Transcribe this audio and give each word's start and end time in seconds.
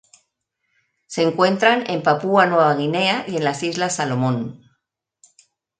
Se 1.05 1.21
encuentran 1.21 1.87
en 1.87 2.01
Papúa 2.01 2.47
Nueva 2.47 2.73
Guinea 2.73 3.23
y 3.27 3.37
en 3.37 3.43
las 3.43 3.61
Islas 3.61 3.97
Salomón. 3.97 4.63